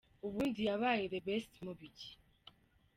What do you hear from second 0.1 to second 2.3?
Ubundi yabaye The Best mu biki?.